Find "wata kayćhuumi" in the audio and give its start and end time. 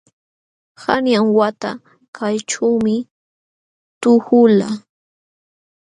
1.37-2.95